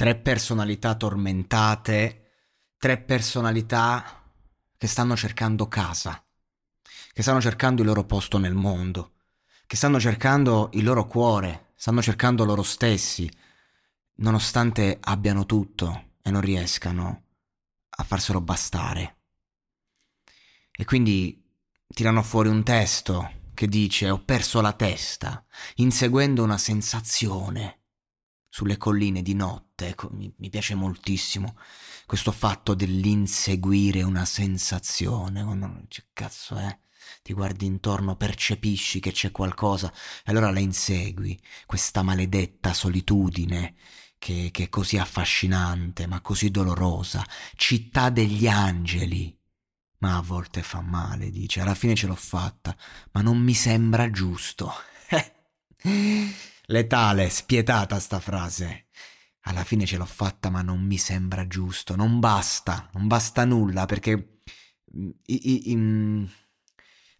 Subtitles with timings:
[0.00, 2.30] Tre personalità tormentate,
[2.78, 4.32] tre personalità
[4.78, 6.24] che stanno cercando casa,
[7.12, 9.16] che stanno cercando il loro posto nel mondo,
[9.66, 13.30] che stanno cercando il loro cuore, stanno cercando loro stessi,
[14.20, 17.24] nonostante abbiano tutto e non riescano
[17.90, 19.18] a farselo bastare.
[20.72, 21.46] E quindi
[21.86, 27.79] tirano fuori un testo che dice ho perso la testa, inseguendo una sensazione
[28.60, 29.88] sulle colline di notte.
[29.88, 31.56] Ecco, mi, mi, piace moltissimo
[32.04, 35.40] questo fatto dell'inseguire una sensazione.
[35.40, 36.78] Oh, no, che cazzo è?
[37.22, 43.76] Ti guardi intorno, percepisci che c'è qualcosa e allora la insegui, questa maledetta solitudine
[44.18, 47.24] che, che è così affascinante ma così dolorosa,
[47.56, 49.34] città degli angeli.
[50.00, 52.76] Ma a volte fa male, dice, alla fine ce l'ho fatta,
[53.12, 54.70] ma non mi sembra giusto.
[56.70, 58.86] Letale, spietata sta frase.
[59.40, 61.96] Alla fine ce l'ho fatta, ma non mi sembra giusto.
[61.96, 64.38] Non basta, non basta nulla perché
[64.96, 66.24] mm, i, i, i, mm,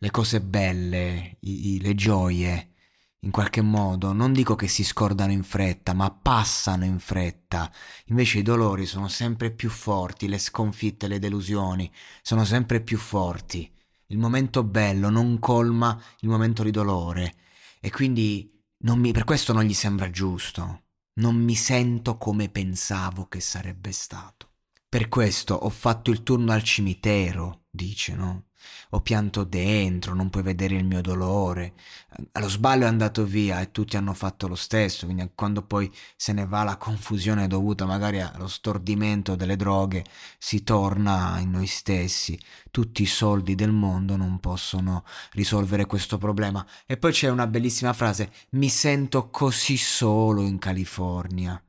[0.00, 2.74] le cose belle, le gioie,
[3.20, 7.72] in qualche modo, non dico che si scordano in fretta, ma passano in fretta.
[8.08, 13.72] Invece i dolori sono sempre più forti, le sconfitte, le delusioni sono sempre più forti.
[14.08, 17.34] Il momento bello non colma il momento di dolore
[17.80, 18.56] e quindi
[18.98, 20.84] mi, per questo non gli sembra giusto.
[21.14, 24.52] Non mi sento come pensavo che sarebbe stato.
[24.88, 28.47] Per questo ho fatto il turno al cimitero, dice, no?
[28.90, 31.74] Ho pianto dentro, non puoi vedere il mio dolore.
[32.32, 36.32] Allo sbaglio è andato via e tutti hanno fatto lo stesso, quindi quando poi se
[36.32, 40.04] ne va la confusione dovuta magari allo stordimento delle droghe,
[40.38, 42.38] si torna in noi stessi.
[42.70, 46.64] Tutti i soldi del mondo non possono risolvere questo problema.
[46.86, 51.62] E poi c'è una bellissima frase, mi sento così solo in California.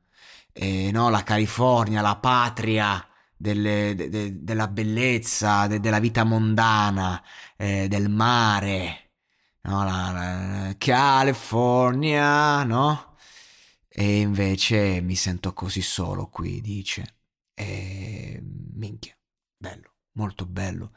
[0.52, 3.04] E no, la California, la patria
[3.40, 7.22] delle, de, de, della bellezza, de, della vita mondana,
[7.56, 9.12] eh, del mare,
[9.62, 9.82] no?
[9.84, 13.16] la, la, California, no?
[13.88, 17.16] E invece mi sento così solo qui, dice.
[17.54, 18.42] E
[18.74, 19.16] minchia,
[19.56, 20.92] bello, molto bello.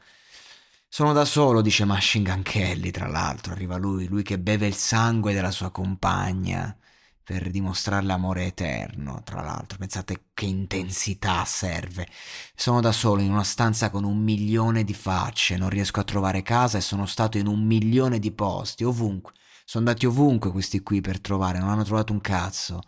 [0.88, 4.74] Sono da solo, dice Machine Gun Kelly, tra l'altro, arriva lui, lui che beve il
[4.74, 6.76] sangue della sua compagna
[7.24, 9.78] per dimostrare l'amore eterno, tra l'altro.
[9.78, 12.06] Pensate che intensità serve.
[12.54, 16.42] Sono da solo in una stanza con un milione di facce, non riesco a trovare
[16.42, 19.32] casa e sono stato in un milione di posti, ovunque.
[19.64, 22.82] Sono andati ovunque questi qui per trovare, non hanno trovato un cazzo.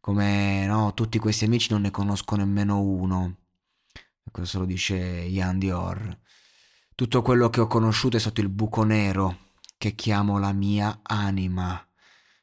[0.00, 3.36] Come no, tutti questi amici non ne conosco nemmeno uno.
[4.30, 6.18] Questo lo dice Ian Dior.
[6.94, 11.85] Tutto quello che ho conosciuto è stato il buco nero che chiamo la mia anima.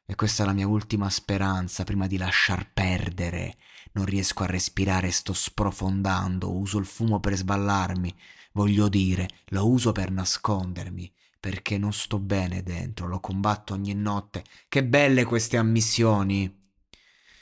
[0.06, 3.56] E questa è la mia ultima speranza prima di lasciar perdere.
[3.92, 8.14] Non riesco a respirare, sto sprofondando, uso il fumo per sballarmi.
[8.52, 11.10] Voglio dire, lo uso per nascondermi,
[11.40, 14.44] perché non sto bene dentro, lo combatto ogni notte.
[14.68, 16.62] Che belle queste ammissioni!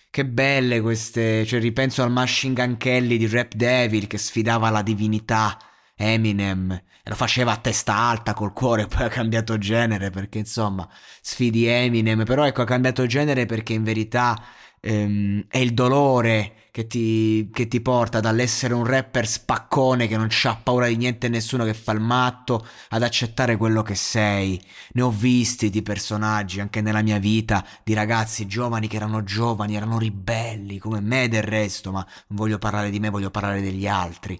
[0.08, 1.44] Che belle queste...
[1.46, 5.58] cioè ripenso al Machine Gun Kelly di Rap Devil che sfidava la divinità
[5.94, 6.70] Eminem
[7.04, 10.88] e lo faceva a testa alta col cuore, poi ha cambiato genere perché insomma
[11.20, 14.40] sfidi Eminem, però ecco ha cambiato genere perché in verità
[14.80, 20.30] ehm, è il dolore che ti, che ti porta dall'essere un rapper spaccone che non
[20.44, 24.58] ha paura di niente e nessuno che fa il matto ad accettare quello che sei.
[24.92, 29.76] Ne ho visti di personaggi anche nella mia vita, di ragazzi giovani che erano giovani,
[29.76, 33.86] erano ribelli come me del resto, ma non voglio parlare di me, voglio parlare degli
[33.86, 34.38] altri.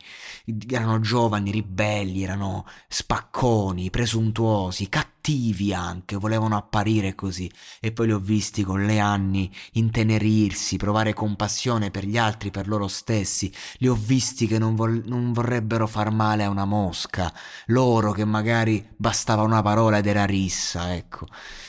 [0.70, 8.19] Erano giovani, ribelli, erano spacconi, presuntuosi, cattivi anche, volevano apparire così e poi li ho
[8.19, 13.94] visti con le anni intenerirsi, provare compassione per gli altri, per loro stessi, li ho
[13.94, 17.32] visti che non, vol- non vorrebbero far male a una mosca,
[17.66, 21.26] loro che magari bastava una parola ed era rissa, ecco,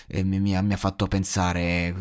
[0.08, 1.94] e mi, mi, mi ha fatto pensare,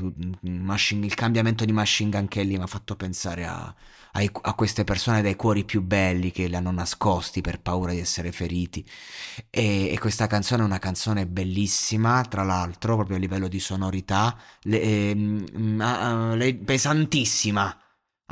[0.42, 3.74] il cambiamento di Machine Gun Kelly mi ha fatto pensare a
[4.14, 7.98] ai, a queste persone dai cuori più belli che li hanno nascosti per paura di
[8.00, 8.84] essere feriti.
[9.50, 14.36] E, e questa canzone è una canzone bellissima, tra l'altro, proprio a livello di sonorità,
[14.62, 17.76] le, eh, pesantissima.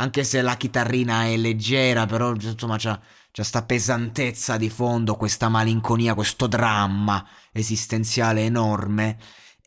[0.01, 2.99] Anche se la chitarrina è leggera, però insomma c'ha,
[3.31, 9.19] c'ha sta pesantezza di fondo, questa malinconia, questo dramma esistenziale enorme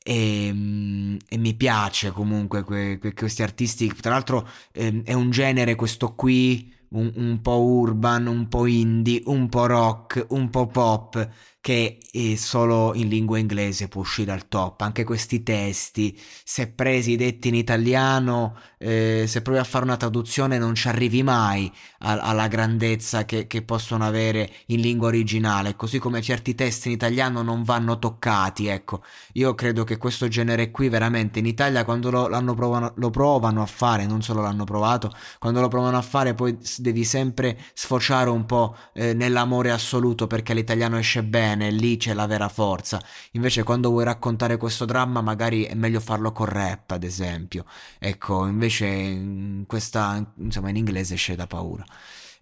[0.03, 3.93] e, ehm, e, mi piace comunque que, que, questi artisti.
[3.99, 9.21] Tra l'altro eh, è un genere questo qui un, un, po' urban, un po' indie,
[9.25, 11.29] un po' rock, un po' pop
[11.63, 11.99] che
[12.35, 14.81] solo in lingua inglese può uscire al top.
[14.81, 20.57] Anche questi testi, se presi detti in italiano, eh, se provi a fare una traduzione
[20.57, 25.99] non ci arrivi mai a, alla grandezza che, che, possono avere in lingua originale, così
[25.99, 28.67] come certi testi in italiano non vanno toccati.
[28.67, 29.01] Ecco,
[29.33, 33.65] io credo che questo genere qui veramente in Italia quando lo, provano, lo provano a
[33.67, 38.45] fare, non solo l'hanno provato, quando lo provano a fare poi devi sempre sfociare un
[38.45, 43.01] po' eh, nell'amore assoluto perché l'italiano esce bene lì c'è la vera forza.
[43.31, 47.65] Invece quando vuoi raccontare questo dramma magari è meglio farlo con rap, ad esempio.
[47.97, 51.83] Ecco, invece questa, insomma, in inglese esce da paura.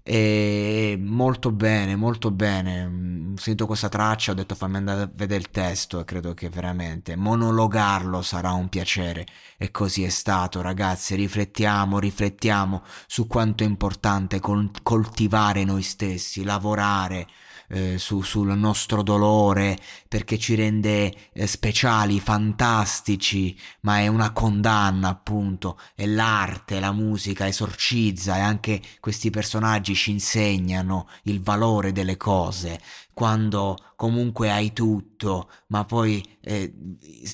[0.04, 2.86] E molto bene, molto bene.
[3.34, 6.50] Ho sentito questa traccia, ho detto fammi andare a vedere il testo e credo che
[6.50, 9.26] veramente monologarlo sarà un piacere.
[9.58, 11.16] E così è stato, ragazzi.
[11.16, 17.28] Riflettiamo, riflettiamo su quanto è importante coltivare noi stessi, lavorare
[17.72, 19.78] eh, su, sul nostro dolore
[20.08, 27.48] perché ci rende eh, speciali, fantastici, ma è una condanna appunto, e l'arte, la musica
[27.48, 32.80] esorcizza e anche questi personaggi ci insegnano il valore delle cose,
[33.14, 36.74] quando comunque hai tutto, ma poi eh,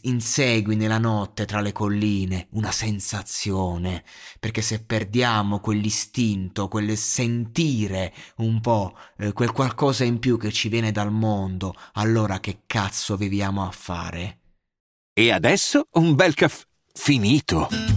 [0.02, 4.04] insegui nella notte tra le colline una sensazione,
[4.40, 10.70] perché se perdiamo quell'istinto, quel sentire un po', eh, quel qualcosa in più che ci
[10.70, 14.40] viene dal mondo, allora che cazzo viviamo a fare?
[15.14, 17.97] E adesso un bel caffè finito.